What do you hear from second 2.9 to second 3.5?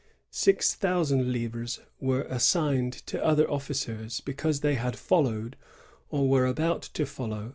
to other